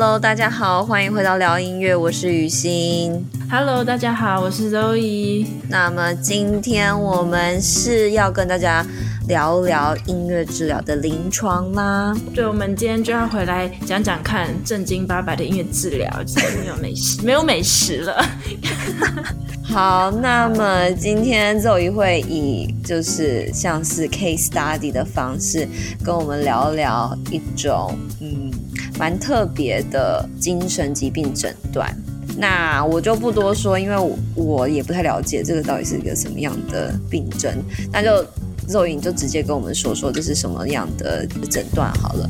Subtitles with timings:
[0.00, 3.22] Hello，大家好，欢迎回到聊音乐，我是雨欣。
[3.50, 5.46] Hello，大家好，我是 Zoe。
[5.68, 8.82] 那么今天我们是要跟大家
[9.28, 12.16] 聊聊音乐治疗的临床啦。
[12.34, 18.24] 对，我们今天就要回来讲讲看正经八百的音乐治疗，今天没有美食， 没有美食了。
[19.68, 25.68] 好，那么今天 Zoe 会以就是像是 case study 的方式
[26.02, 28.49] 跟我们聊聊一种嗯。
[29.00, 31.90] 蛮特别的精神疾病诊断，
[32.36, 37.50] 那我就不多说，因为我我也不太了解这个到底是一个什么样的病症，
[37.90, 38.22] 那就
[38.68, 42.28] 肉影就直接跟我们说说这是什么样的诊断好了。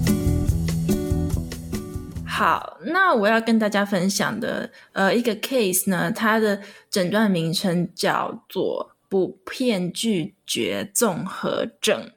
[2.25, 12.13] 好，那我要跟大家分享的呃一个 case 呢，它的诊断名称叫做不片拒绝综合症。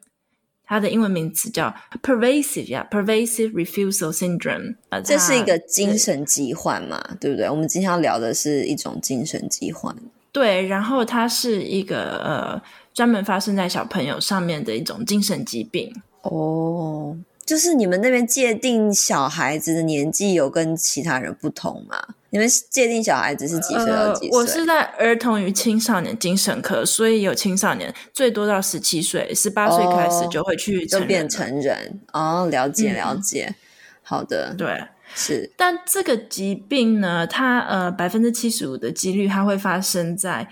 [0.74, 4.74] 它的英文名词叫 pervasive 呀，pervasive refusal syndrome。
[5.04, 7.48] 这是一个精神疾患嘛，对不对？
[7.48, 9.94] 我们今天要聊的是一种精神疾患。
[10.32, 12.60] 对，然后它是一个呃
[12.92, 15.94] 专门发生在小朋友上面的一种精神疾病。
[16.22, 21.96] 哦，就是你们那边界定小孩子的年纪有跟其他人不同吗？
[22.30, 24.30] 你们界定小孩子是几岁到几岁？
[24.30, 32.48] 呃，我是在儿童与青少年精神科，所以有青少年最多到十七岁，十八岁开始就会去就变成人哦。
[32.50, 33.54] 了解了解，嗯，
[34.02, 34.82] 好的，对，
[35.14, 35.48] 是。
[35.56, 40.48] 但这个疾病呢，它呃百分之七十五的几率，它会发生在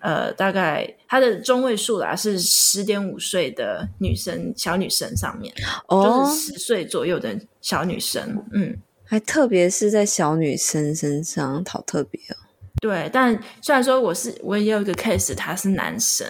[0.00, 5.52] 呃大概它的中位数啦是十点五岁的女生小女生上面，
[5.88, 8.76] 哦，就是十岁左右的小女生，嗯。
[9.10, 12.36] 还特别是在小女生身上，好特别哦。
[12.80, 13.32] 对，但
[13.62, 16.26] 虽然说我是我也有一个 case，他是男生，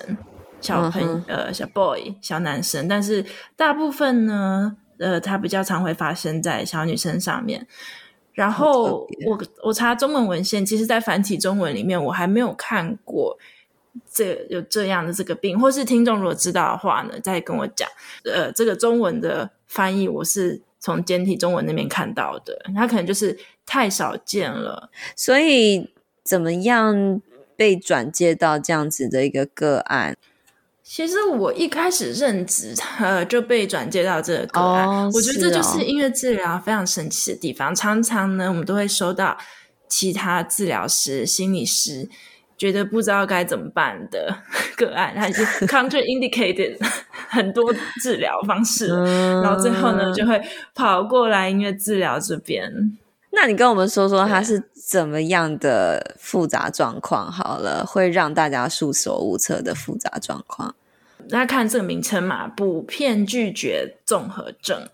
[0.60, 3.25] 小朋呃小 boy 小男生，但是
[3.56, 7.66] 大部分呢，呃，他比较常会发生在小女生上面。
[8.32, 13.37] 然后我我查中文文献，其实，在繁体中文里面，我还没有看过
[14.12, 17.88] 这有这样的这个病，或是听众如果知道的话呢，再跟我讲。
[18.25, 20.62] 呃，这个中文的翻译我是。
[20.81, 25.91] 从简体中文那边看到的，它可能就是太少见了，所以
[26.22, 27.21] 怎么样
[27.56, 30.16] 被转介到这样子的一个个案？
[30.84, 34.87] 其实我一开始任职，呃，就被转介到这个个案。
[34.87, 37.72] 哦，我觉得这就是音乐治疗非常神奇的地方。
[37.72, 39.37] 哦，常常呢，我们都会收到
[39.88, 42.09] 其他治疗师、心理师。
[42.58, 44.36] 觉得不知道该怎么办的
[44.76, 46.76] 个案，还是 contraindicated
[47.30, 48.88] 很多治疗方式，
[49.42, 50.38] 然后最后呢就会
[50.74, 52.70] 跑过来音乐治疗这边。
[53.30, 57.30] 那你跟我们说说它是怎么样的复杂状况？
[57.30, 60.75] 好了，会让大家束手无策的复杂状况。
[61.28, 64.88] 大家看这个名称嘛，普遍拒绝综合症，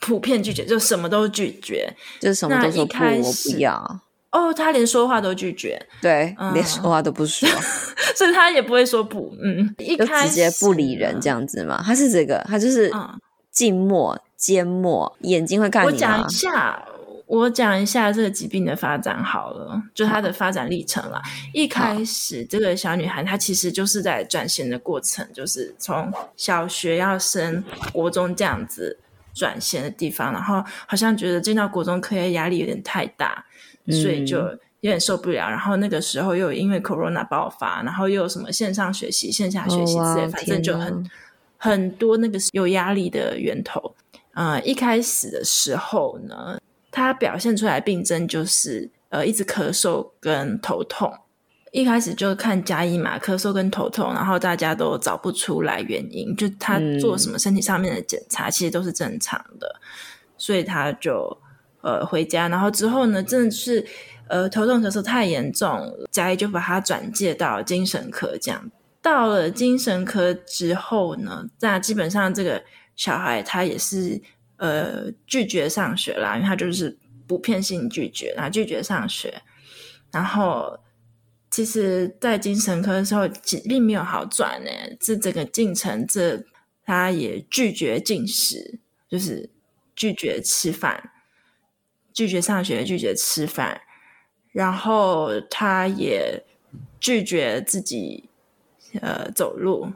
[0.00, 4.00] 普遍拒绝就什么都拒绝，就什么都说不，我不要。
[4.36, 7.48] 哦，他连说话都拒绝，对，嗯、连说话都不说，
[8.14, 11.82] 所以他也不会说不，嗯，一开始就直接不理人这样子嘛。
[11.82, 12.92] 他是这个，他就是
[13.50, 15.86] 静默、缄默，眼睛会看你。
[15.86, 16.84] 我讲一下，
[17.26, 21.22] 我讲一下这个疾病的发展好了，就他的发展历程啦。
[21.54, 28.98] 一开始，这个小女孩她其实就是在转型的过程，就是从小学要升国中这样子
[29.34, 33.42] 转型的地方，然后好像觉得进到国中课业压力有点太大。
[33.88, 34.38] 所以就
[34.80, 41.10] 有点受不了，嗯、然后那个时候又因为 Corona 爆发，然后又有什么线上学习、线下学习之类，哦、反正就很
[41.56, 43.94] 很多那个有压力的源头。
[44.34, 46.58] 呃，一开始的时候呢，
[46.90, 51.12] 他表现出来病症就是呃一直咳嗽跟头痛。
[51.72, 59.80] 一开始就看加医嘛，咳嗽跟头痛，然后大家都找不出来原因，就他做什么身体上面的检查，其实都是正常的，
[60.36, 61.36] 所以他就。
[61.86, 63.86] 呃，回家，然后之后呢，真的是
[64.26, 68.36] 呃头痛咳嗽太严重，家医就把他转介到精神科。
[68.42, 68.68] 这样
[69.00, 72.60] 到了精神科之后呢，那基本上这个
[72.96, 74.20] 小孩他也是
[74.56, 79.40] 呃拒绝上学啦，因为他就是补片性拒绝，然后拒绝上学。
[80.10, 80.76] 然后
[81.52, 83.28] 其实，在精神科的时候，
[83.68, 84.70] 并没有好转呢。
[84.98, 86.42] 这整个进程，这
[86.84, 89.48] 他也拒绝进食，就是
[89.94, 91.12] 拒绝吃饭。
[92.16, 93.82] 拒绝上学，拒绝吃饭，
[94.52, 96.42] 然后他也
[96.98, 98.30] 拒绝自己
[99.02, 99.92] 呃走路，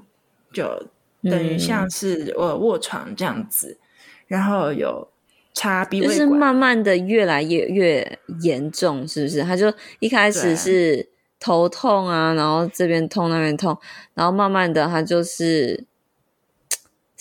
[0.52, 0.86] 就
[1.22, 3.86] 等于像是呃卧床这样子，嗯、
[4.26, 5.08] 然后有
[5.54, 9.42] 插鼻胃管，就是慢慢的越来越越严重，是不是？
[9.42, 11.08] 他就一开始是
[11.38, 13.74] 头痛啊，然后这边痛那边痛，
[14.12, 15.86] 然后慢慢的他就是。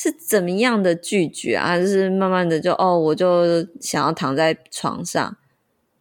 [0.01, 1.77] 是怎么样的拒绝啊？
[1.77, 5.35] 就是慢慢的就哦，我就想要躺在床上，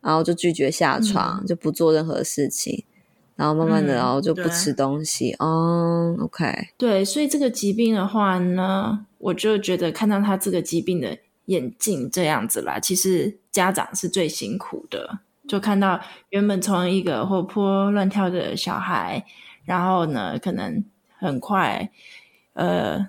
[0.00, 2.84] 然后就拒绝下床，嗯、就不做任何事情，
[3.34, 5.32] 然后慢慢的，嗯、然后就不吃东西。
[5.40, 15.18] 哦、嗯 oh,，OK，对，所以这个疾病的话呢，我就觉得看到他这个疾病的演进这样子啦，其实家长是最辛苦的，
[15.48, 15.98] 就看到
[16.30, 19.26] 原本从一个活泼乱跳的小孩，
[19.64, 20.84] 然后呢，可能
[21.18, 21.90] 很快，
[22.52, 23.08] 呃。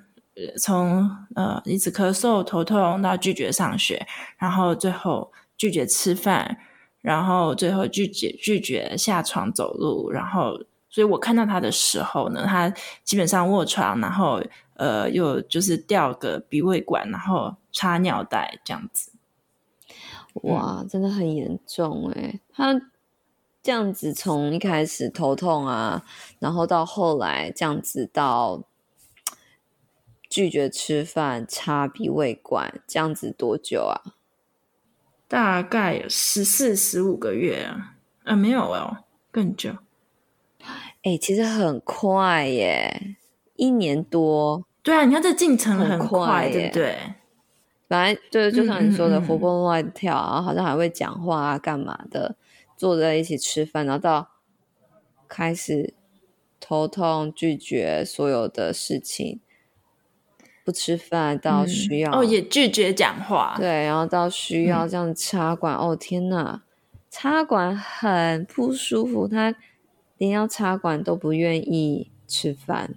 [0.58, 4.06] 从呃一直咳嗽、头痛到拒绝上学，
[4.38, 6.58] 然后最后拒绝吃饭，
[7.02, 10.58] 然后最后拒绝拒绝下床走路，然后
[10.90, 14.42] 所以我看到他的时候呢，他基本上卧床，然后
[14.76, 19.12] 呃又就是吊个鼻胃管，然后插尿袋这样子。
[20.44, 22.80] 哇，真的很严重诶，他
[23.62, 26.04] 这样子从一开始头痛啊，
[26.40, 28.64] 然后到后来这样子到。
[30.30, 34.14] 拒绝吃饭、插鼻胃管，这样子多久啊？
[35.28, 37.96] 大概有十四、十五个月啊？
[38.24, 38.98] 啊，没有哦，
[39.32, 39.72] 更久。
[41.02, 43.16] 哎、欸，其实很快耶，
[43.56, 44.66] 一年多。
[44.84, 46.98] 对啊，你看这进程很快，对不对？
[47.88, 52.36] 本来对，就像你说的，嗯嗯嗯活蹦乱跳，然后好像还会讲话啊，干嘛的，
[52.78, 54.30] 坐在一起吃饭，然后到
[55.28, 55.96] 开始
[56.60, 59.40] 头痛，拒绝所有的事情。
[60.70, 66.62] 不吃饭到需要、嗯、哦，也拒绝讲话，对，然后到需要这样插管，嗯、哦天哪，
[67.10, 69.56] 插管很不舒服，他
[70.20, 72.94] 连要插管都不愿意吃饭，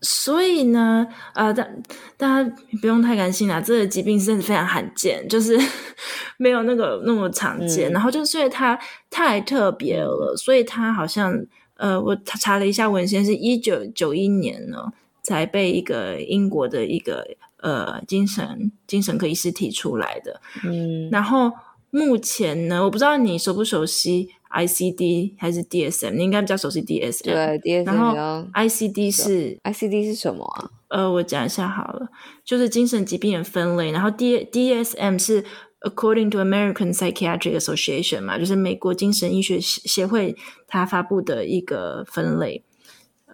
[0.00, 1.68] 所以呢，呃，大
[2.16, 5.60] 大家不用太担心啦，这个疾病真的非常罕见，就是
[6.38, 8.78] 没有那个那么常见，嗯、然后就是因为它
[9.10, 11.38] 太特别了，所以它好像
[11.76, 14.90] 呃，我查了一下文献，是一九九一年呢。
[15.22, 17.26] 才被一个英国的一个
[17.58, 20.40] 呃精神精神科医师提出来的。
[20.64, 21.52] 嗯，然后
[21.90, 27.24] 目前呢，我不知道你熟不熟悉 ICD 还是 DSM，你应该比较熟悉 DSM。
[27.24, 27.86] 对，DSM。
[27.86, 30.70] 然后 ICD 是 ICD 是什么啊？
[30.88, 32.08] 呃，我讲一下好了，
[32.44, 33.90] 就是精神疾病的分类。
[33.92, 35.44] 然后 D DSM 是
[35.80, 40.36] According to American Psychiatric Association 嘛，就是美国精神医学协会
[40.68, 42.62] 它发布的一个分类。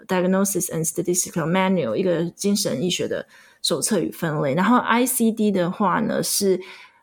[0.09, 3.29] Diagnosis and Statistical Manual，一个精神医学的
[3.63, 4.55] 手册与分类。
[4.55, 6.59] 然后 ICD 的话呢，是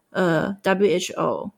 [0.09, 1.51] 呃 WHO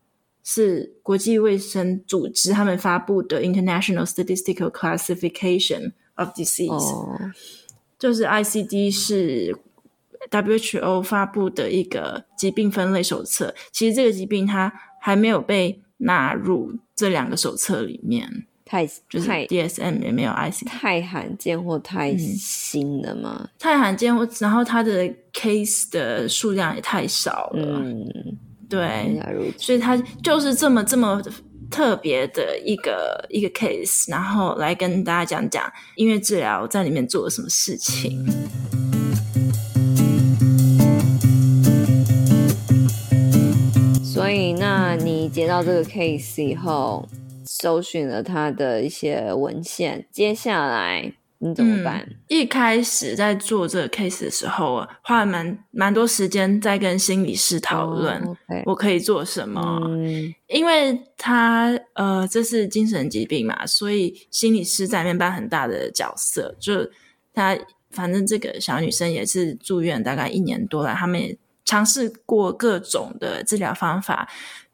[0.43, 7.19] 是国际卫生组织他们发布的 International Statistical Classification of Disease，、oh.
[7.97, 9.57] 就是 ICD 是
[10.29, 13.55] WHO 发布的一个疾病分类手册。
[13.71, 18.45] 其实这个疾病它还没有被纳入这两个手册里面。
[18.67, 23.39] 太就是 DSM 也没有 ICD，太罕见或太新了吗？
[23.41, 27.81] 嗯、太罕见，或然后它的 case 的数量也太少了。
[27.81, 28.05] 嗯，
[28.69, 29.19] 对，
[29.57, 31.21] 所以它就是这么这么
[31.71, 38.25] 特别的一个一个 case，然后来跟大家讲讲音乐治疗在里面做了什么事情。
[44.03, 47.07] 所以，那你接到这个 case 以后，
[47.47, 51.99] 搜寻了他的一些文献，接下来你怎么办？
[52.07, 58.21] 嗯，一开始在做这个 case 的时候，花了蛮蛮多时间在跟心理师讨论，
[58.65, 59.79] 我可以做什么。
[60.47, 66.55] 因为他呃，这是精神疾病嘛，所以心理师在里面扮很大的角色。
[66.59, 66.89] 就
[67.33, 67.57] 他
[67.91, 74.27] 反正这个小女生也是住院大概一年多了，他们也尝试过各种的治疗方法。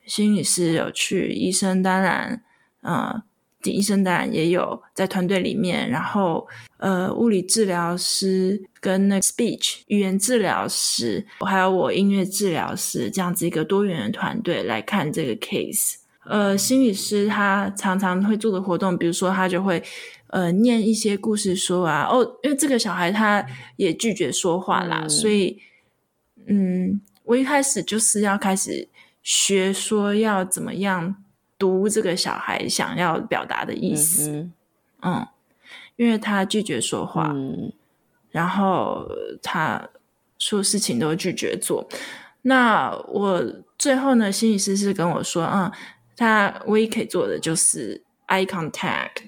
[0.05, 2.41] 心理师有去，医生当然。
[2.83, 3.23] 呃，
[3.63, 6.45] 医生当然也有在团队里面，然后
[6.77, 15.95] 呃，物理治疗师跟那个 speech 语言治疗师，还有我音乐治疗师这样子一个多元的团队来看这个 case。
[16.25, 19.81] 呃，心理师他常常会做的活动，比如说他就会
[20.27, 23.45] 呃念一些故事书啊，哦，因为这个小孩他
[23.77, 25.57] 也拒绝说话啦，嗯、所以
[26.47, 28.89] 嗯，我一开始就是要开始
[29.21, 31.15] 学说要怎么样。
[31.63, 34.53] 读这个小孩想要表达的意思，嗯，
[35.03, 35.27] 嗯，
[35.96, 37.72] 因为他拒绝说话，嗯，
[38.32, 39.08] 然后
[39.41, 39.88] 他
[40.38, 41.88] 说事情都拒绝做。
[42.41, 43.41] 那我
[43.77, 45.72] 最后呢，心理师是跟我说，嗯，
[46.17, 49.24] 他唯一可以做的就是 eye contact，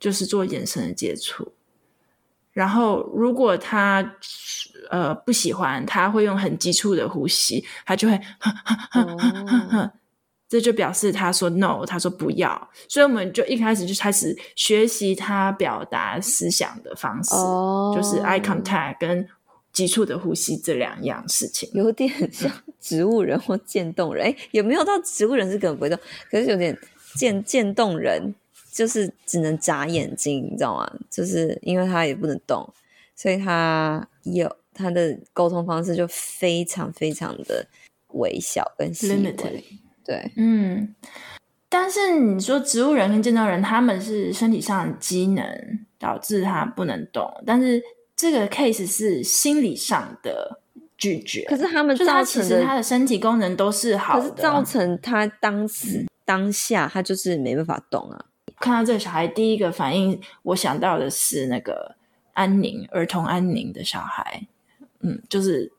[0.00, 1.52] 就是做眼神的接触。
[2.52, 4.16] 然后如果他
[4.90, 9.92] 呃不喜欢，他会用很急促的呼吸，他就会呵呵呵呵呵呵。
[10.50, 17.94] 这就表示他说 no，他说不要，所以我们就一开始就开始学习他表达思想的方式，oh.
[17.94, 19.28] 就是 eye contact 跟
[19.72, 24.26] 急促的呼吸这两样事情，有点像植物人或渐冻人。
[24.26, 25.96] 哎，也没有到植物人是根本不会动，
[26.28, 26.76] 可是有点
[27.14, 28.34] 渐渐冻人，
[28.72, 30.92] 就是只能眨眼睛，你知道吗？
[31.08, 32.68] 就是因为他也不能动，
[33.14, 37.64] 所以他有他的沟通方式就非常非常的
[38.14, 39.14] 微小跟细微。
[39.14, 39.62] Limited.
[40.10, 40.94] 对，嗯。
[41.72, 45.44] 但是你说植物人跟渐冻人，他们是身体上的机能
[46.00, 47.80] 导致他不能动，但是
[48.16, 50.60] 这个 case 是心理上的
[50.98, 51.44] 拒绝。
[51.48, 58.24] 可是他们造成的其实他的身体功能都是好的，可是造成他当时、嗯、当下他就是没办法动啊。
[58.58, 61.94] 看到这个小孩，第一个反应我想到的是那个
[62.32, 64.44] 安宁儿童安宁的小孩，
[65.02, 65.70] 嗯，就是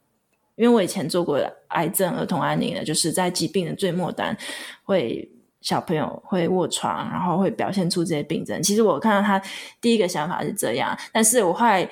[0.61, 1.39] 因为我以前做过
[1.69, 4.37] 癌症儿童安宁的，就是在疾病的最末端
[4.83, 5.29] 会。
[5.61, 8.59] 小朋友会卧床，然后会表现出这些病症。
[8.63, 9.39] 其实我看到他
[9.79, 11.87] 第一个想法是这样，但是我后来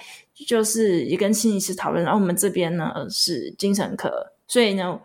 [0.48, 4.12] 就是也跟心理师讨论，然后我们这边呢是精神科，
[4.48, 5.00] 所以呢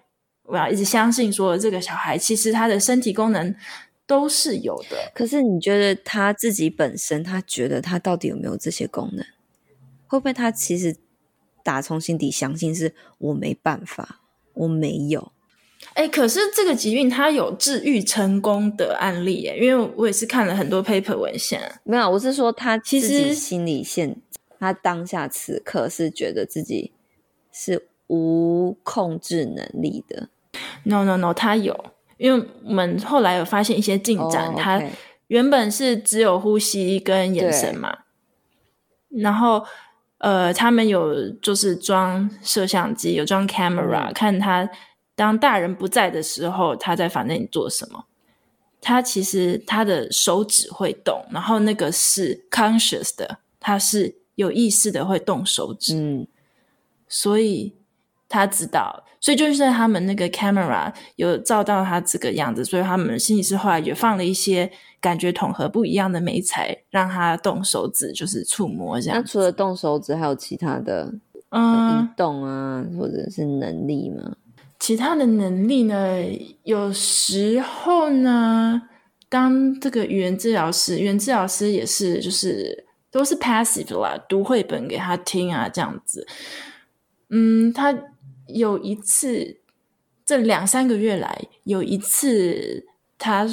[0.44, 3.54] 我要一直相信说这个小孩其实他的身体功能
[4.06, 5.12] 都是有的。
[5.14, 9.22] 可是你觉得他自己本身，他觉得他到底有没有这些功能？
[10.06, 10.96] 会不会他其实
[11.64, 14.20] 打从心底相信是我没办法，
[14.52, 15.32] 我没有？
[15.94, 21.60] 哎，可是这个疾病它有治愈成功的案例耶，因为我也是看了很多 paper 文献。
[21.84, 24.16] 没有，我是说他其实心里现，
[24.58, 26.92] 他当下此刻是觉得自己
[27.52, 30.28] 是无控制能力的。
[30.84, 34.58] No No No，他有，因为我们后来有发现一些进展，oh.
[34.58, 34.82] 他
[35.26, 37.98] 原本是只有呼吸跟眼神嘛，
[39.10, 39.64] 然后
[40.24, 44.66] 呃，他们有就是装摄像机，有装 camera、嗯、看他。
[45.14, 48.06] 当大人不在的时候，他在房间里做什么？
[48.80, 55.94] 他其实他的手指会动，然后那个是 conscious 的，他是有意识的会动手指。
[55.94, 56.26] 嗯，
[57.06, 57.74] 所以
[58.28, 64.72] 他知道，所以就是在他们那个 camera 有照到他这个样子，所以他们心理师后来也放了一些
[65.04, 69.18] 感觉统合不一样的美材，让他动手指，就是触摸这样。
[69.18, 71.12] 那除了动手指，还有其他的
[71.50, 74.38] 嗯移动啊，或者是能力吗？
[74.78, 76.24] 其他的能力呢？
[76.62, 78.80] 有时候呢，
[79.28, 86.26] 当这个语言治疗师，语言治疗师也是，就是都是 passive 啦，读绘本给他听啊，这样子。
[87.28, 87.94] 嗯，他
[88.46, 89.58] 有一次，
[90.24, 92.86] 这两三个月来，有一次
[93.18, 93.46] 他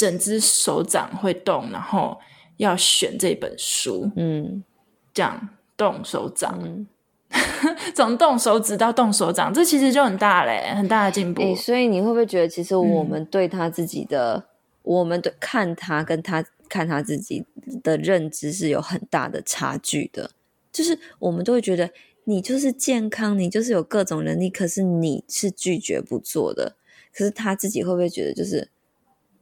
[0.00, 2.18] 整只手掌会动，然后
[2.56, 4.64] 要选这本书，嗯，
[5.12, 6.58] 这样动手掌。
[6.64, 6.86] 嗯
[7.94, 11.42] 从动手指到动手掌，这其实就很大嘞，很大的进步。
[11.42, 14.42] 欸，所以你会不会觉得，其实我们对他自己的，嗯、
[14.84, 17.44] 我们对看他跟他看他自己
[17.82, 20.30] 的认知是有很大的差距的？
[20.72, 21.90] 就是我们都会觉得，
[22.24, 26.74] 你就是健康，你就是有各种能力，可是你是拒绝不做的。
[27.12, 28.68] 可是他自己会不会觉得，就是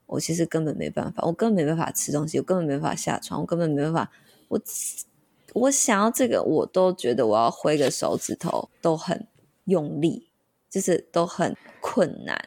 [0.09, 4.11] 我其实根本没办法，我根本没办法吃东西，我根本没办法下床，我根本没办法，
[4.49, 4.61] 我。
[5.55, 9.27] 我想要这个，我都觉得我要挥个手指头都很
[9.65, 10.29] 用力，
[10.71, 12.38] 就是都很困难。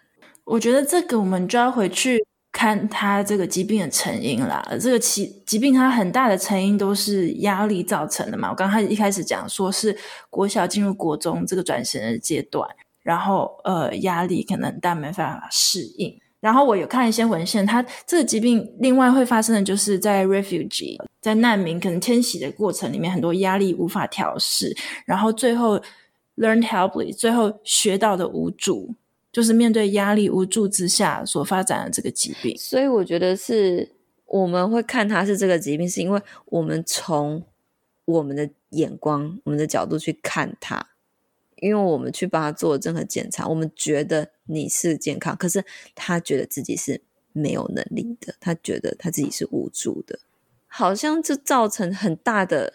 [0.43, 4.63] 我觉得这个我们就要回去看他这个疾病的成因啦。
[4.79, 8.51] 这个疾疾病它很大的成因都是压力造成的嘛。
[8.51, 9.97] 我刚才一开始讲说是
[10.29, 12.69] 国小进入国中这个转型的阶段，
[13.01, 16.21] 然后呃压力可能但没办法适应。
[16.41, 25.79] 然后我有看一些文献，他这个疾病另外会发生的就是在 refugee 在难民可能迁徙的过程里面，很多压力无法调适，然后最后
[26.37, 28.95] learned helpless，最后学到的无助，
[29.31, 32.57] 就是面对压力无助之下所发展的这个疾病。
[32.57, 33.91] 所以我觉得是
[34.25, 37.43] 我们会看它是这个疾病，是因为我们从
[38.05, 40.87] 我们的眼光、我们的角度去看它。
[41.61, 45.63] 因为我们去帮他做任何检查，我们觉得你是健康，可是
[45.93, 47.01] 他觉得自己是
[47.31, 50.19] 没有能力的，他觉得他自己是无助的，
[50.67, 52.73] 好像就造成很大的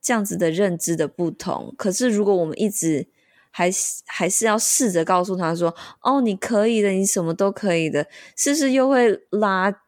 [0.00, 1.74] 这样子的认知的不同。
[1.76, 3.08] 可是如果我们一直
[3.50, 3.70] 还
[4.06, 9.82] 还是要试着告诉他说：“哦，你可以的，你什么都可以的”，是不是又会拉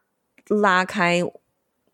[0.47, 1.23] 拉开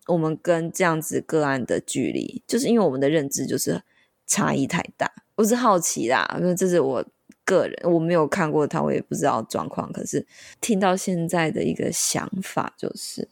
[0.06, 2.42] 我们跟这样子个案的距离？
[2.46, 3.82] 就是因为我们的认知就是
[4.26, 5.12] 差异太大。
[5.36, 7.04] 我是好奇啦，因为这是我
[7.44, 9.92] 个人，我没有看过他，我也不知道状况。
[9.92, 10.26] 可是
[10.62, 13.28] 听到现在的一个想法就是，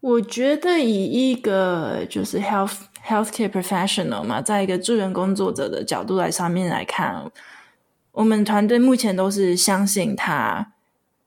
[0.00, 7.30] 我觉得以一个就是 health healthcare professional 嘛，在一个助人工作者的角度来上面来看，
[8.12, 10.72] 我们团队目前都是相信他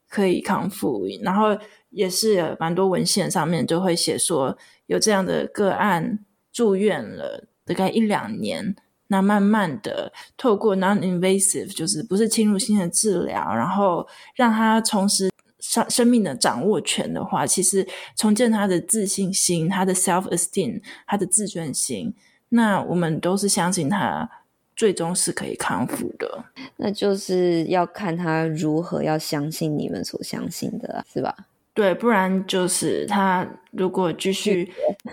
[0.10, 1.56] 可以康复，然后
[1.92, 4.58] 也是蛮多文献上面就会写说
[4.88, 6.18] 有这样的个案
[6.52, 8.76] 住院了大概一两年。
[9.08, 22.14] 那慢慢的透过 non-invasive，就是不是侵入性的治疗，然后让他重拾生生命的掌握权的话，其实重建他的自信心、他的 self-esteem、他的自尊心，
[22.50, 24.30] 那我们都是相信他
[24.76, 26.46] 最终是可以康复的。
[26.78, 31.36] 那就是要看他如何要相信你们所相信的，是吧？
[31.78, 34.68] 对，不然就是他如果继续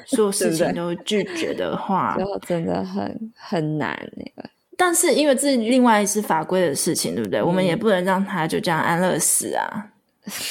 [0.07, 4.49] 所有事情都拒绝的话，就真的很很难那个。
[4.75, 7.39] 但是因为这另外是法规的事情，对不对？
[7.41, 9.93] 嗯、我们也不能让他就这样安乐死啊。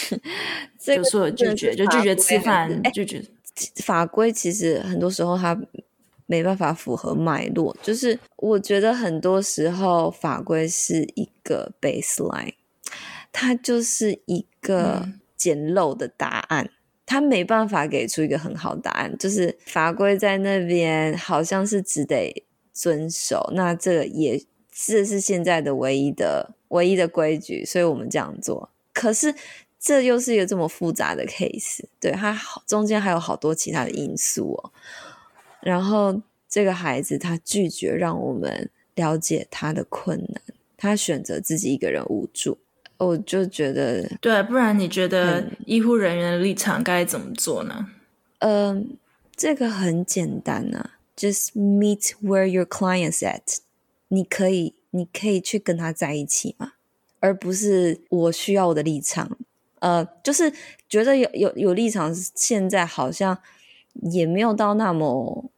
[0.78, 3.20] 就说拒绝，就拒绝吃饭，拒绝。
[3.78, 5.60] 法规其实很多时候他
[6.28, 12.54] 没办法符合脉络，就是我觉得很多时候法规是一个 baseline，
[13.32, 15.02] 它就是一个。
[15.04, 16.70] 嗯简陋的答案，
[17.06, 19.14] 他没办法给出一个很好答案。
[19.18, 23.52] 就是法规在那边，好像是只得遵守。
[23.54, 28.70] 那这也这是现在的唯一的唯一的规矩，所以我们这样做。
[28.94, 29.36] 可是
[29.78, 34.72] 这又是一个这么复杂的 case，对，它中间还有好多其他的因素哦。
[35.62, 40.42] 然后这个孩子他拒绝让我们了解他的困难，
[40.78, 42.60] 他选择自己一个人无助。
[43.06, 47.88] 我就觉得，对，不然你觉得医护人员的立场该怎么做呢？
[48.40, 48.84] 嗯、呃，
[49.36, 53.60] 这个很简单啊，just meet where your client's at。
[54.10, 56.74] 你可以，你可以去跟他在一起嘛，
[57.20, 59.38] 而不是我需要我的立场。
[59.80, 60.54] 呃，就是
[60.88, 63.38] 觉得有有有立场，现在好像
[64.02, 65.50] 也没有到那么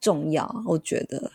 [0.00, 1.32] 重要，我觉得。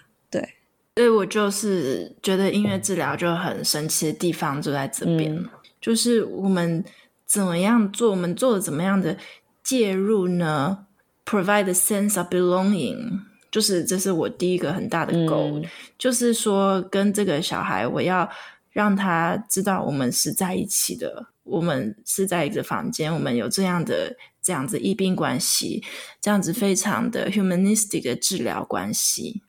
[0.95, 5.49] 所以我就是觉得音乐治疗就很神奇的地方就在这边，嗯、
[5.81, 6.83] 就是我们
[7.25, 9.17] 怎么样做，我们做的怎么样的
[9.61, 10.85] 介入呢
[11.25, 13.19] ？Provide a sense of belonging，
[13.51, 15.65] 就是这是我第一个很大的 goal，、嗯、
[15.97, 18.29] 就是说跟这个小孩，我要
[18.71, 25.83] 让他知道我们是在一起的，我们是在一个房间，我们有这样的这样子医病关系，
[26.21, 29.41] 这样子非常的 humanistic 的治疗关系。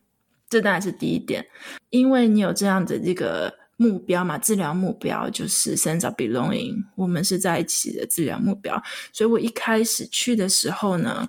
[0.57, 1.45] 这当然是第一点，
[1.91, 8.83] 因为你有这样的这个目标嘛，治疗目标就是 sense of belonging，我们是在一起的治疗目标。
[9.13, 11.29] 所以我一开始去的时候呢，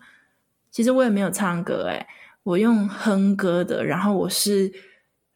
[0.71, 2.07] 其实我也没有唱歌，诶，
[2.43, 4.71] 我用哼歌的，然后我是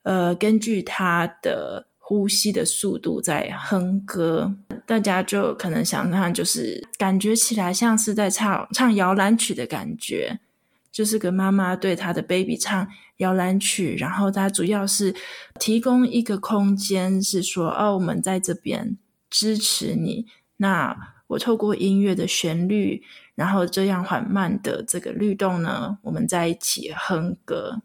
[0.04, 10.40] 呃根据他的呼吸的速度在哼歌，大家就可能想象就是感觉起来像是在唱唱摇篮曲的感觉。
[10.94, 12.86] 就是个妈妈对她的 baby 唱
[13.22, 15.16] 摇篮曲，然后它主要是
[15.60, 18.98] 提供一个空间，是说哦，我们在这边
[19.30, 20.26] 支持你。
[20.58, 20.96] 那
[21.28, 23.04] 我透过音乐的旋律，
[23.36, 27.82] 然后这样缓慢的这个律动呢，我们在一起哼歌。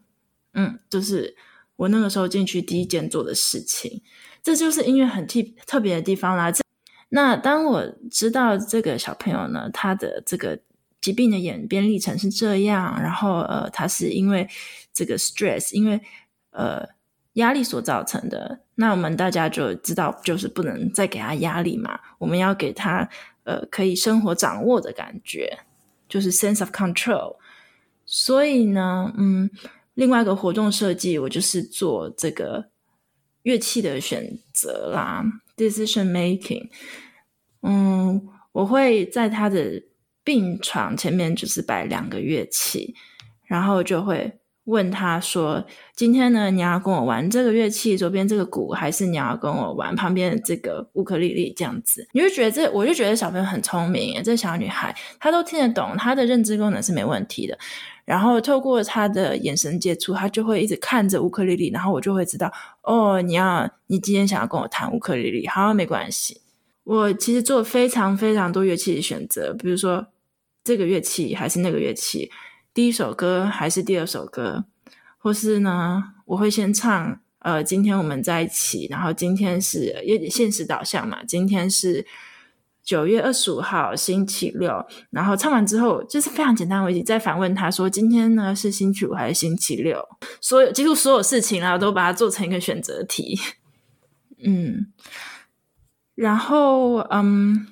[0.53, 1.35] 嗯，就是
[1.75, 4.01] 我那个时候进去第一件做的事情，
[4.43, 6.51] 这就是音乐很特特别的地方啦。
[7.09, 10.59] 那当我知道这个小朋友呢，他的这个。
[10.99, 14.47] 疾病的演变历程是这样，然后呃，他是因为
[14.91, 16.01] 这个 stress，因为
[16.49, 16.83] 呃
[17.33, 18.59] 压力所造成的。
[18.75, 23.07] 那我们大家就知道，就是不能再给他压力嘛，我们要给他
[23.43, 25.59] 呃可以生活掌握的感觉，
[26.09, 27.35] 就是 sense of control。
[28.05, 29.49] 所以呢，嗯，
[29.93, 32.69] 另外一个活动设计，我就是做这个
[33.43, 35.23] 乐器的选择啦
[35.55, 36.69] ，decision making。
[37.61, 39.83] 嗯，我会在他的。
[40.27, 42.93] 病床前面就是摆两个乐器，
[43.45, 57.57] 然后就会问他说：“今天呢，你要跟我玩这个乐器，左边这个鼓，还是你要跟我玩旁边的这个乌克丽丽？”这样子，你就觉得这，我就觉得小朋友很聪明，这小女孩她都听得懂，她的认知功能是没问题的。
[58.03, 66.41] 然后透过她的眼神接触，她就会一直看着乌克丽丽，然后我就会知道，哦，你要你今天想要跟我弹乌克丽丽，好，没关系。
[66.83, 70.07] 我其实做非常非常多乐器的选择，比如说。
[70.67, 72.29] 这个乐器还是那个乐器，
[72.73, 74.65] 第一首歌还是第二首歌，
[75.17, 82.05] 或是呢，我会先唱，呃，今天我们在一起，然后今天是有点现实导向嘛，今天是
[82.83, 90.05] 九月二十五号星期六，然后唱完之后就是非常简单，我已经再反问他说，今天呢是星期五还是星期六？
[90.41, 93.39] 所有几乎所有事情啊，我都把它做成一个选择题，
[94.43, 94.91] 嗯，
[96.13, 97.67] 然后嗯。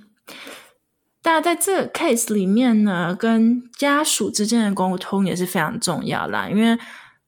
[1.25, 6.47] 但在这个 case 里面呢，跟家属之间的沟通也是非常重要啦。
[6.47, 6.77] 因为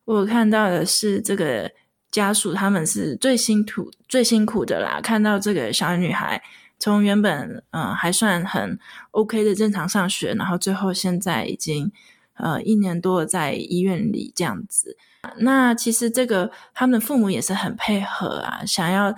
[0.06, 1.72] 我看到的是，这个
[2.12, 5.02] 家属他们是最辛苦、最辛苦的啦。
[5.02, 6.44] 看到这个小女孩
[6.78, 8.78] 从原本嗯、呃、还算很
[9.10, 11.92] OK 的正常上学，然后最后现在已经
[12.36, 14.96] 呃一年多在医院里这样子。
[15.38, 19.16] 那其实这个他们的父母也是很配合啊，想要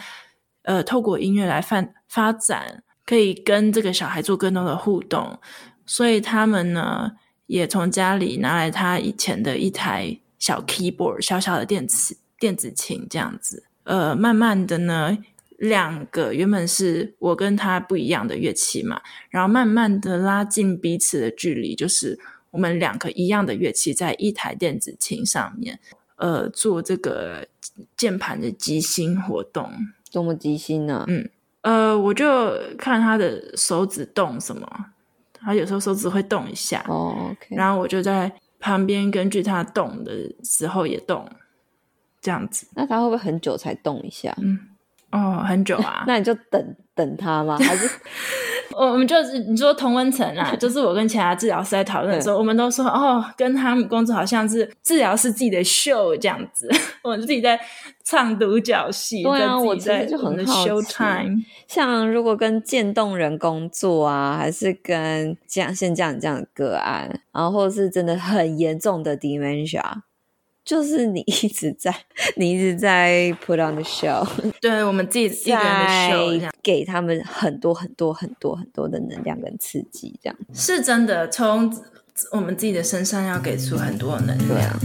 [0.63, 5.39] 呃透过音乐来发发展，可以跟这个小孩做更多的互动，
[5.83, 7.13] 所以他们呢
[7.47, 13.63] 也从家里拿来他以前的一台小 keyboard，小小的电子电子琴这样子。
[13.85, 15.17] 呃，慢慢的呢，
[15.57, 22.19] 两个原本是我跟他不一样的乐器嘛，然后慢慢的拉近彼此的距离，就是
[22.51, 25.79] 我们两个一样的乐器在一台电子琴上面。
[26.17, 27.47] 呃，做这个
[27.97, 29.71] 键盘的即兴活动，
[30.11, 31.05] 多么即兴呢？
[31.07, 31.27] 嗯，
[31.61, 32.25] 呃，我就
[32.77, 34.67] 看他的手指动什么，
[35.33, 41.29] 他有时候手指会动一下，哦然后我就在旁边根据他动的时候也动，
[42.21, 42.67] 这样子。
[42.75, 44.33] 那他会不会很久才动一下？
[44.41, 44.57] 嗯，
[45.11, 47.57] 哦，很久啊， 那你就等等他吗？
[47.61, 47.89] 还是？
[48.77, 56.69] 我们就是你说同温层啊， 就是我跟其他治疗师在讨论的时候，我们都说哦，跟他们工作好像是治疗师自己的秀这样子，
[57.03, 57.59] 我们自己在
[58.05, 59.23] 唱独角戏。
[59.23, 60.95] 对啊，我真的就很好奇。
[61.67, 69.81] 像如果跟渐冻人工作啊，还是跟像像这样这样的个案，然后或者是真的很严重的 dementia。
[70.69, 71.91] 就是你一直在，
[72.35, 74.23] 你一直在 put on the show，
[74.61, 81.27] 对我们自己一个人的 show，给他们很多很多很多很多的能量跟刺激，这样是真的。
[81.29, 81.75] 从
[82.31, 84.79] 我们自己的身上要给出很多的能量。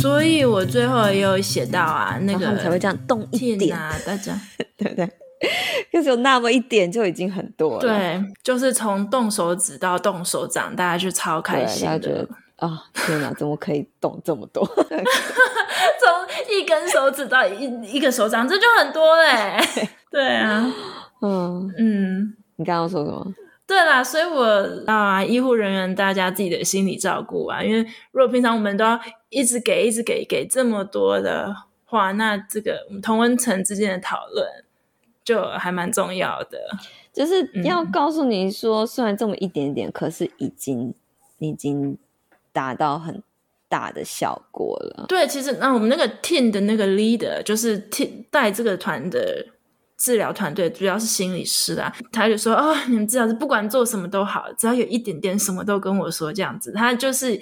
[0.00, 4.40] 所以我最后也有写到啊，那个他们才会这样动一点啊，大家
[4.78, 5.10] 对不对？
[5.92, 7.80] 就是有那么一点就已经很多了。
[7.80, 11.98] 对，就是从动手指到动手掌，大家就超开心的。
[12.00, 14.64] 觉得啊、哦，天哪，怎么可以动这么多？
[16.00, 19.58] 从一根手指到一一个手掌，这就很多嘞。
[20.10, 20.72] 对啊，
[21.20, 23.34] 嗯嗯，你刚刚说什么？
[23.66, 24.44] 对啦，所以我
[24.86, 34.46] 啊，医护人员大家自己的心理照顾啊，因为如果平常我们都要一直给、一直给、给这么多的话，那这个我们同温层之间的讨论。
[35.26, 36.56] 就还蛮重要的，
[37.12, 40.94] 就是要告诉你说，嗯、虽然这么一点点，可是已经
[41.40, 41.98] 已经
[42.52, 43.20] 达到很
[43.68, 45.06] 大的效果了。
[45.08, 49.44] 对，其实那我们那个 team 的那个 leader，就是 team 带这个团的
[49.96, 57.34] 治疗团队，主要是心理师啊，他就说：“哦，你们治疗师不管做什么都好，只要有一点点什么都跟我说这样子。”他就是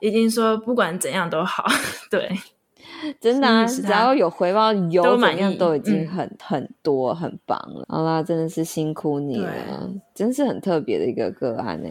[0.00, 1.66] 已经说不管怎样都好，
[2.10, 2.38] 对。
[3.20, 7.84] 真的啊，只要有回报，有怎样都已经很、嗯、很多，很棒了。
[7.88, 11.88] 好啦，真的是辛苦你了，真是很特别的一个个案呢。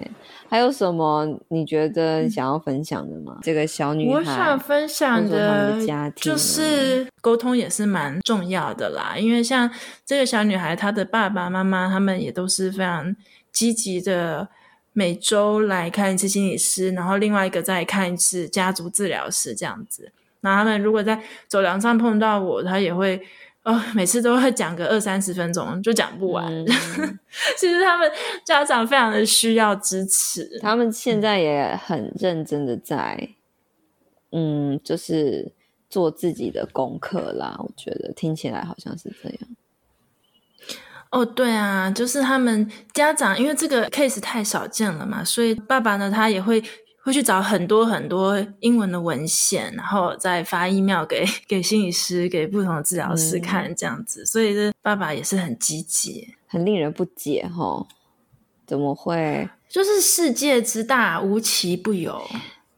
[0.48, 3.34] 还有什么你觉得想要分享的吗？
[3.38, 5.80] 嗯、这个小女孩，我想分享的，
[6.16, 9.16] 就是沟通也是蛮重要的啦。
[9.18, 9.70] 因为像
[10.06, 13.16] 这个小女孩，她的爸爸妈妈他们也都是非常
[13.52, 14.48] 积极的，
[14.94, 20.12] 每周来看一次心理师，然后另外一个再看一次家族治疗师这样子。
[20.42, 23.22] 那他们如果在走廊上碰到我，他也会，
[23.64, 26.46] 哦，每次都会讲个二三十分钟，就讲不完。
[26.52, 26.66] 嗯、
[27.58, 28.12] 其实他们
[28.44, 33.30] 家长非常的需要支持，他们现在也很认真的在，
[34.32, 35.54] 嗯，就是
[35.90, 37.56] 做自己的功课啦。
[37.60, 39.38] 我觉得听起来好像是这样。
[41.12, 46.64] 哦，对啊，就是他们家长，因为这个 case 太少见了嘛，所以爸爸呢，他也会。
[47.04, 54.22] 会去找很多很多英文的文献，然后再发 email 给给心理师、给不同的治疗师看，这样子。
[54.22, 57.88] 嗯、所以这爸爸也是很积极，很令人不解齁，
[58.68, 59.50] 怎么会？
[59.68, 62.22] 就是世界之大，无奇不有。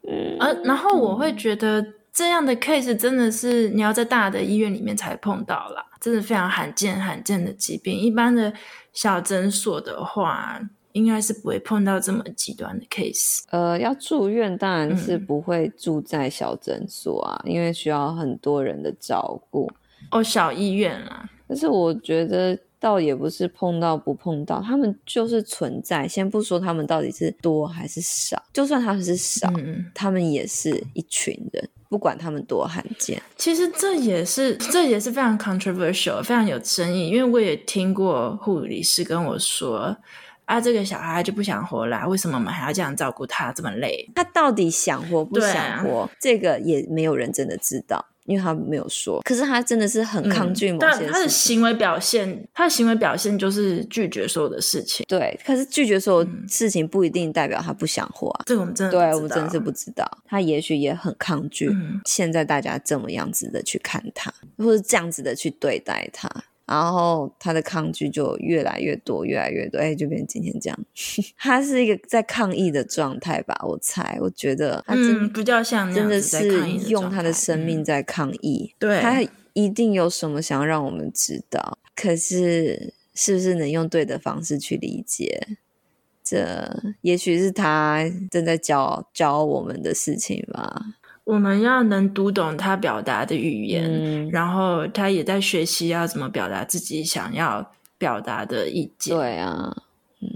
[0.07, 7.99] 嗯，而然后我会觉得这样的 case 真的是你要在大的医院里面才碰到啦，真的非常罕见罕见的疾病。
[7.99, 8.53] 一般的
[8.93, 10.61] 小诊所的话。
[10.93, 13.41] 应该是不会碰到这么极端的 case。
[13.49, 19.69] 呃，要住院当然是不会住在小诊所啊，嗯、因为需要很多人的照顾。
[20.11, 21.29] 哦，小医院啊。
[21.47, 26.07] 但是我觉得倒也不是碰到不碰到，他们就是存在。
[26.07, 33.21] 先不说他们到底是多还是少，就算他们是少，嗯、他们也是一群人，不管他们多罕见。
[33.35, 37.09] 其实这也是这也是非常 controversial，非常有争议。
[37.09, 39.95] 因为我也听过护理师跟我说。
[40.45, 44.09] 啊，这个小孩就不想活了，为什么我们还要这样照顾他，这么累？
[44.13, 46.01] 他到底想活不想活？
[46.01, 49.21] 啊、这个也没有人真的知道，因为他没有说。
[49.23, 51.05] 可是他真的是很抗拒某些事情。
[51.05, 55.05] 嗯、但他的行为表现，他的行为表现就是拒绝所有的事情。
[55.07, 58.43] 对，可是拒绝所有事情不一定代表他不想活啊。
[58.45, 60.05] 这个我们真的对，我们真的是不知道。
[60.25, 61.71] 他也许也很抗拒
[62.05, 66.29] 现在大家这么样子的去看他，或者这样子的去对待他。
[66.65, 70.79] 然后他的抗拒就越来越多，越来越多，哎，就变成今天这样。
[71.37, 73.59] 他是一个在抗议的状态吧？
[73.67, 76.47] 我猜，我觉得他真、嗯、比较像真的是
[76.87, 78.73] 用他的生命在抗议。
[78.73, 79.21] 嗯、对，他
[79.53, 85.57] 一定有什么想要让我们知道，可是是不是能用对的方式去理解？
[86.23, 90.81] 这也许是他正在教教我们的事情吧。
[91.25, 99.15] 我们要能读懂他表达的语言，嗯，然后他也在学习要怎么表达自己想要表达的意见。
[99.15, 99.75] 对啊，
[100.21, 100.29] 嗯。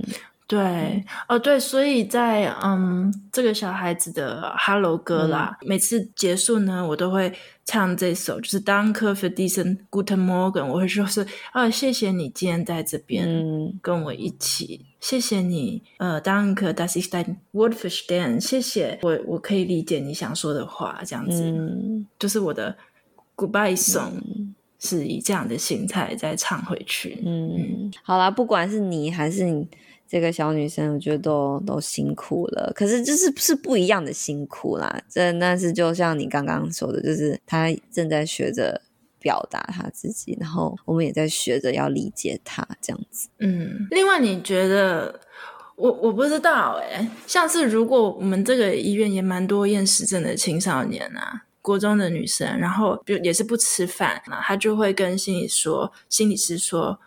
[0.48, 7.34] 对、嗯，哦，对，所以在嗯，这个小孩子的 Hello 歌啦、嗯，每次结束呢，我都会
[7.66, 22.78] 唱这首，就是 Danke für diesen guten Morgen，我会说是啊，谢谢你今天在这边跟我一起，嗯、谢谢你，呃，Danke dass ich dein Wort verstehen，谢谢我，我可以理解你想说的话，这样子，嗯、就是我的
[23.36, 27.22] Goodbye song、嗯、是以这样的心态再唱回去。
[27.26, 27.94] 嗯，嗯。
[28.02, 29.68] 好啦，不管是你还是你。
[30.10, 35.02] 这个小女生，我觉得都都辛苦了，可是就是是不一样的辛苦啦。
[35.10, 38.82] 这但是就像你刚刚说的，就是她正在学着
[39.20, 43.28] 表达她自己，然后我们也在学着要理解她这样子。
[43.39, 45.20] 嗯，另外你觉得，
[45.76, 56.98] 我我不知道诶，像是如果我们这个医院也蛮多厌食症的青少年啊，国中的女生，然后就也是不吃饭，那她就会跟心理说，心理师说，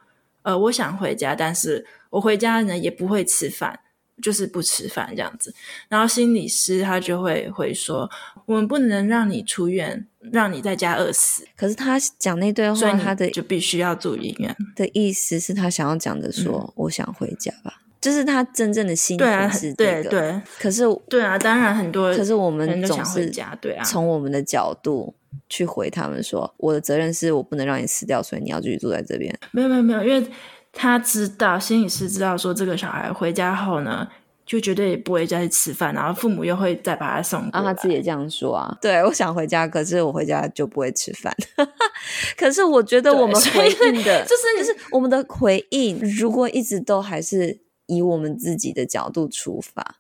[0.43, 1.87] 呃，我想回家，但是。
[2.11, 3.81] 我回家呢也不会吃饭，
[4.21, 5.55] 就是不吃饭这样子。
[5.89, 8.11] 然后心理师他就会会说，
[8.47, 11.47] 我们不能让你出院，让你在家饿死。
[11.57, 20.03] 可是他讲那段话，他的就必须要住医院的意思是他想要讲的说，嗯、我想回家吧，就是他真正的心情是这个。
[20.03, 20.43] 对啊，对对。
[20.59, 25.15] 可是对啊，当然很多，可是我们总是对啊，从我们的角度
[25.49, 29.35] 去回他们说，我的责任是我不能让你死掉，所以你要继续住在这边。
[29.53, 30.31] 没有没有没有，因为。
[30.73, 34.07] 他知道，心理师知道说，这个小孩回家后呢，
[34.47, 37.41] 就绝对不会再去吃饭，然后父母又会再把他送。
[37.51, 38.79] 啊，他自己也这样说啊。
[38.81, 41.35] 对，我想回家，可是我回家就不会吃饭。
[42.39, 49.97] 可是我觉得我们回应的， 就是就是我们的回应，如果一直都还是以我们自己的角度出发，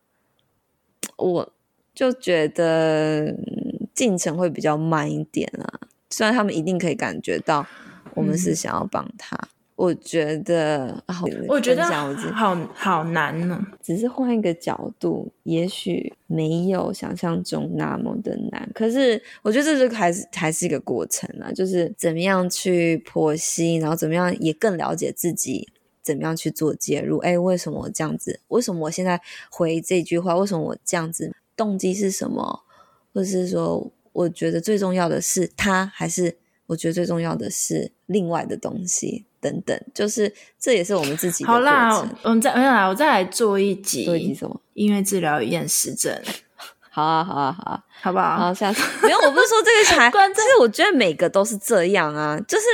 [1.16, 1.52] 我
[1.92, 3.34] 就觉得
[3.92, 5.80] 进程会比较慢一点啊。
[6.10, 7.66] 虽然他们一定可以感觉到
[8.14, 9.36] 我们是想要帮他。
[9.36, 9.48] 嗯
[9.80, 11.82] 我觉得，好，我觉得
[12.34, 13.58] 好好难呢。
[13.82, 18.68] 只是换一个角度，也许没有想象中那么的难。
[18.74, 25.66] 可是，我觉得这是还是还是一个过程啊，就是怎么样去剖析，然后怎么样也更了解自己，
[26.02, 27.16] 怎么样去做介入。
[27.20, 28.38] 哎，为什么我这样子？
[28.48, 29.18] 为什么我现在
[29.50, 30.36] 回这句话？
[30.36, 31.34] 为什么我这样子？
[31.56, 32.64] 动机是什么？
[33.14, 36.36] 或者是说，我觉得最重要的是他，还是
[36.70, 39.24] 我觉得最重要的是另外的东西？
[39.40, 41.48] 等等，就是这也是我们自己的。
[41.48, 41.90] 好啦，
[42.22, 44.04] 我们再来，我再来做一集。
[44.04, 44.60] 做一集什么？
[44.74, 46.16] 音乐治疗与厌食症。
[46.88, 48.36] 好啊，好啊，好啊，好不好？
[48.36, 52.38] 好，下次没有，我不是说这个才， 其实我觉得每个都是这样啊。
[52.46, 52.66] 就是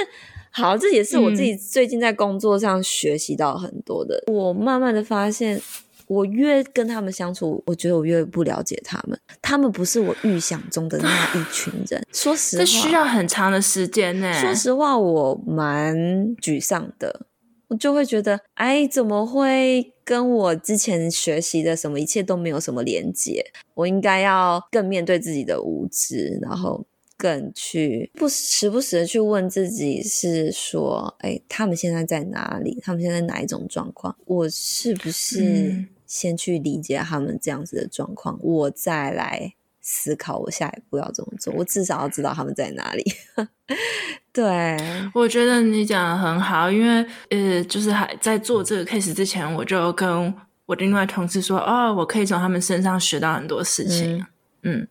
[0.50, 4.22] 好，这也是我自己最近在工作上学习到很多的。
[4.26, 5.58] 嗯、我慢慢的发现。
[6.06, 9.18] 我越跟他们相处，我觉得我越不了解他们。
[9.42, 12.02] 他们不是我预想中的那一群人。
[12.12, 14.32] 说实话，这需要很长的时间呢。
[14.40, 15.96] 说实话，我蛮
[16.36, 17.26] 沮丧的。
[17.68, 23.44] 我就会觉得，哎，怎么会跟我之前学习的什么一切都没有什么连接？
[23.74, 32.78] 我应该要更面对自己的无知，然后更去不时不时的去问自己，是说，哎，他们现在在哪里？
[32.80, 34.16] 他们现在哪一种状况？
[34.26, 35.84] 我是不是？
[36.06, 41.52] 嗯先去理解他们这样子的状况，我再来思考我下一步要怎么做。
[41.54, 43.04] 我至少要知道他们在哪里。
[44.32, 44.76] 对，
[45.12, 50.32] 我觉得你讲的很好，因为呃，就是还在做这个 case 之前，我就跟
[50.66, 54.24] 我的另外同事说，哦，我可以从他们身上学到很多事情。
[54.62, 54.88] 嗯，嗯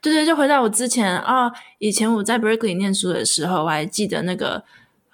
[0.00, 4.62] 对对，就回到我之前啊、哦，以前我在 Berkeley 念书的时候，我还记得那个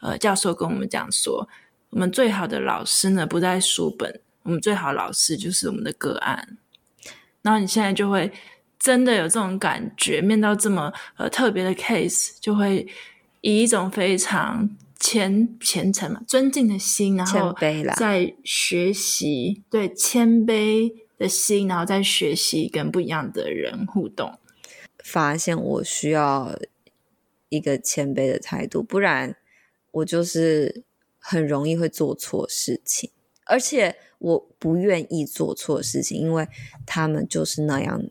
[0.00, 1.48] 呃教授跟我们讲说，
[1.90, 4.20] 我们最好的老师呢，不在书本。
[4.48, 6.56] 我们最好的老师就是我们的个案，
[7.42, 8.32] 然后你现在就会
[8.78, 12.88] 真的有这种感觉，面到这么呃特别的 case，就会
[13.42, 17.54] 以一种非常虔虔诚嘛、尊敬的心，然后
[17.94, 24.38] 在学习，对谦卑的心，然后在学习跟不一样的人互动，
[25.04, 26.58] 发现我需要
[27.50, 29.36] 一个谦卑的态度，不然
[29.90, 30.84] 我就是
[31.18, 33.10] 很容易会做错事情，
[33.44, 33.94] 而且。
[34.18, 36.48] 我不愿意做错事情，因为
[36.84, 38.02] 他们就是那样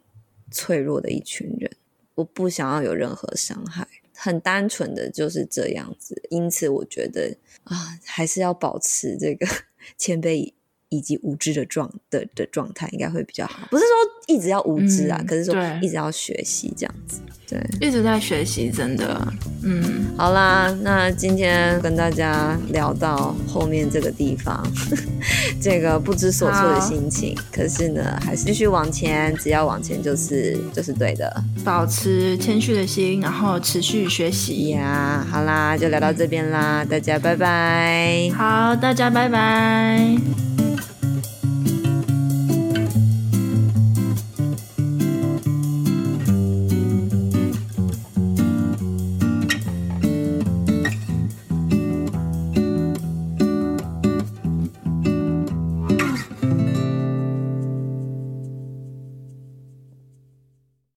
[0.52, 1.72] 脆弱的一群人。
[2.16, 6.22] 我不想要有任何伤害，很单纯的就是这样子。
[6.30, 9.46] 因此，我觉得啊，还是要保持这个
[9.98, 10.54] 谦卑
[10.90, 13.68] 以及无知的状的的状态，应该会比较好。
[13.70, 17.20] 不是说一直要无知啊，嗯、可是说一直要学习这样子。
[17.50, 19.26] 对，一直在学习，真的。
[19.64, 24.62] 嗯，好啦，那今天跟大家聊到后面这个地方，
[25.62, 27.38] 这个不知所措的心情。
[27.50, 31.42] 可是呢，还是继续往前，只要往前就是就是对的。
[31.64, 35.26] 保持谦虚的心，然后持续学习呀。
[35.32, 38.30] 好啦，就聊到这边啦，大家拜拜。
[38.36, 40.57] 好，大家拜拜。